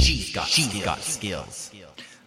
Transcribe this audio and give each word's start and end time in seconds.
She's 0.00 0.32
got, 0.32 0.46
she's 0.46 0.84
got 0.84 1.00
skills. 1.00 1.72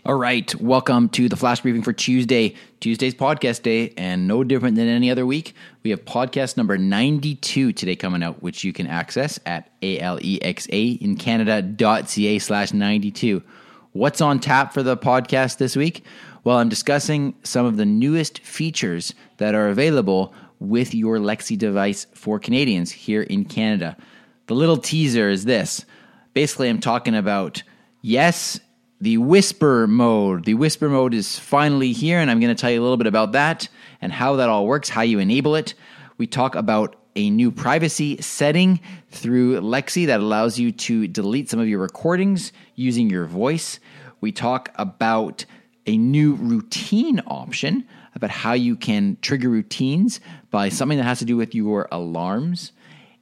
All 0.06 0.16
right, 0.16 0.54
welcome 0.56 1.10
to 1.10 1.30
the 1.30 1.36
flash 1.36 1.62
briefing 1.62 1.84
for 1.84 1.94
Tuesday. 1.94 2.56
Tuesday's 2.80 3.16
podcast 3.16 3.62
day, 3.64 3.94
and 3.98 4.28
no 4.28 4.44
different 4.44 4.76
than 4.76 4.88
any 4.88 5.10
other 5.10 5.26
week. 5.26 5.54
We 5.84 5.92
have 5.92 6.04
podcast 6.04 6.58
number 6.58 6.78
92 6.78 7.72
today 7.74 7.96
coming 7.96 8.24
out, 8.24 8.42
which 8.42 8.64
you 8.64 8.74
can 8.74 8.88
access 8.88 9.40
at 9.46 9.72
alexa 9.82 10.76
in 10.76 11.16
Canada.ca 11.16 12.40
slash 12.40 12.74
92. 12.74 13.42
What's 13.94 14.22
on 14.22 14.40
tap 14.40 14.74
for 14.74 14.84
the 14.84 14.98
podcast 14.98 15.58
this 15.58 15.76
week? 15.76 16.04
Well, 16.44 16.58
I'm 16.58 16.70
discussing 16.70 17.36
some 17.44 17.66
of 17.66 17.78
the 17.78 17.86
newest 17.86 18.40
features 18.40 19.14
that 19.38 19.56
are 19.56 19.70
available 19.70 20.34
with 20.60 20.94
your 20.94 21.18
Alexa 21.18 21.56
device 21.58 22.08
for 22.14 22.40
Canadians 22.40 22.92
here 22.92 23.22
in 23.22 23.46
Canada. 23.46 23.96
The 24.48 24.56
little 24.56 24.78
teaser 24.78 25.30
is 25.30 25.46
this. 25.46 25.86
Basically, 26.34 26.70
I'm 26.70 26.80
talking 26.80 27.16
about 27.16 27.64
yes, 28.02 28.60
the 29.02 29.18
whisper 29.18 29.88
mode. 29.88 30.46
The 30.46 30.54
whisper 30.54 30.88
mode 30.88 31.14
is 31.14 31.38
finally 31.38 31.92
here, 31.92 32.20
and 32.20 32.32
I'm 32.32 32.40
going 32.40 32.56
to 32.56 32.60
tell 32.60 32.72
you 32.72 32.80
a 32.80 32.84
little 32.84 32.98
bit 32.98 33.08
about 33.08 33.34
that 33.34 33.68
and 34.02 34.12
how 34.12 34.38
that 34.38 34.48
all 34.48 34.66
works, 34.66 34.90
how 34.90 35.02
you 35.02 35.20
enable 35.20 35.56
it. 35.56 35.74
We 36.18 36.28
talk 36.28 36.56
about 36.56 36.96
a 37.16 37.30
new 37.30 37.52
privacy 37.52 38.22
setting 38.22 38.80
through 39.10 39.60
Alexa 39.60 40.06
that 40.06 40.20
allows 40.20 40.58
you 40.58 40.72
to 40.72 41.08
delete 41.08 41.50
some 41.50 41.60
of 41.60 41.68
your 41.68 41.80
recordings 41.80 42.54
using 42.76 43.10
your 43.10 43.26
voice. 43.26 43.80
We 44.22 44.32
talk 44.32 44.70
about 44.76 45.46
a 45.86 45.98
new 45.98 46.36
routine 46.36 47.22
option 47.28 47.88
about 48.16 48.30
how 48.30 48.54
you 48.54 48.76
can 48.76 49.18
trigger 49.22 49.50
routines 49.50 50.20
by 50.52 50.70
something 50.70 50.98
that 50.98 51.04
has 51.04 51.20
to 51.20 51.26
do 51.26 51.38
with 51.38 51.56
your 51.56 51.88
alarms. 51.92 52.72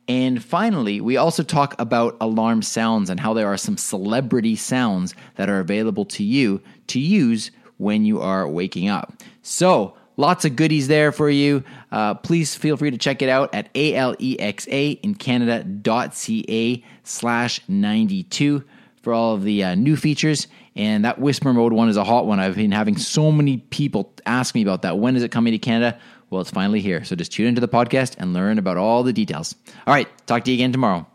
And 0.09 0.44
finally, 0.44 0.99
we 0.99 1.18
also 1.18 1.44
talk 1.44 1.76
about 1.80 2.18
alarm 2.20 2.63
sounds 2.63 3.12
and 3.12 3.20
how 3.20 3.36
there 3.36 3.48
are 3.48 3.58
some 3.58 3.77
celebrity 3.77 4.55
sounds 4.55 5.13
that 5.35 5.49
are 5.49 5.59
available 5.59 6.04
to 6.05 6.23
you 6.23 6.62
to 6.88 6.99
use 6.99 7.51
when 7.77 8.05
you 8.05 8.20
are 8.20 8.49
waking 8.49 8.90
up. 8.90 9.13
So, 9.43 9.93
lots 10.18 10.46
of 10.46 10.55
goodies 10.55 10.88
there 10.88 11.12
for 11.12 11.29
you. 11.29 11.63
Uh, 11.91 12.16
please 12.16 12.55
feel 12.55 12.76
free 12.76 12.90
to 12.90 12.98
check 12.98 13.21
it 13.21 13.29
out 13.29 13.54
at 13.54 13.70
alexa 13.76 14.74
in 14.74 15.13
canada.ca 15.13 16.84
slash 17.04 17.62
92 17.68 18.63
for 19.01 19.13
all 19.13 19.35
of 19.35 19.43
the 19.43 19.63
uh, 19.63 19.75
new 19.75 19.95
features. 19.95 20.47
And 20.75 21.05
that 21.05 21.19
whisper 21.19 21.53
mode 21.53 21.73
one 21.73 21.89
is 21.89 21.97
a 21.97 22.03
hot 22.03 22.25
one. 22.25 22.39
I've 22.39 22.55
been 22.55 22.71
having 22.71 22.97
so 22.97 23.31
many 23.31 23.57
people 23.57 24.13
ask 24.25 24.55
me 24.55 24.61
about 24.61 24.83
that. 24.83 24.97
When 24.97 25.15
is 25.15 25.23
it 25.23 25.31
coming 25.31 25.51
to 25.51 25.59
Canada? 25.59 25.99
Well, 26.29 26.41
it's 26.41 26.51
finally 26.51 26.79
here. 26.79 27.03
So 27.03 27.15
just 27.15 27.31
tune 27.31 27.47
into 27.47 27.61
the 27.61 27.67
podcast 27.67 28.15
and 28.17 28.33
learn 28.33 28.59
about 28.59 28.77
all 28.77 29.03
the 29.03 29.13
details. 29.13 29.55
All 29.87 29.93
right, 29.93 30.07
talk 30.27 30.43
to 30.45 30.51
you 30.51 30.57
again 30.57 30.71
tomorrow. 30.71 31.07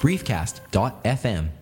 Briefcast.fm 0.00 1.61